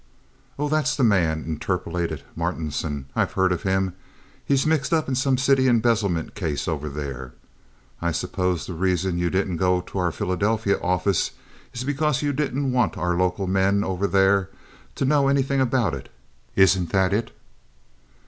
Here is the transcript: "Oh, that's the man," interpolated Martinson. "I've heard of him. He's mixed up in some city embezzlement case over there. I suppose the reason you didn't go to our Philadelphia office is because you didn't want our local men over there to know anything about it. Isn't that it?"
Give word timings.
"Oh, 0.57 0.67
that's 0.67 0.95
the 0.95 1.03
man," 1.03 1.43
interpolated 1.45 2.23
Martinson. 2.35 3.05
"I've 3.15 3.33
heard 3.33 3.51
of 3.51 3.61
him. 3.61 3.93
He's 4.43 4.65
mixed 4.65 4.91
up 4.91 5.07
in 5.07 5.13
some 5.13 5.37
city 5.37 5.67
embezzlement 5.67 6.33
case 6.33 6.67
over 6.67 6.89
there. 6.89 7.35
I 8.01 8.11
suppose 8.11 8.65
the 8.65 8.73
reason 8.73 9.19
you 9.19 9.29
didn't 9.29 9.57
go 9.57 9.79
to 9.79 9.99
our 9.99 10.11
Philadelphia 10.11 10.79
office 10.81 11.29
is 11.71 11.83
because 11.83 12.23
you 12.23 12.33
didn't 12.33 12.71
want 12.71 12.97
our 12.97 13.15
local 13.15 13.45
men 13.45 13.83
over 13.83 14.07
there 14.07 14.49
to 14.95 15.05
know 15.05 15.27
anything 15.27 15.61
about 15.61 15.93
it. 15.93 16.09
Isn't 16.55 16.89
that 16.89 17.13
it?" 17.13 17.29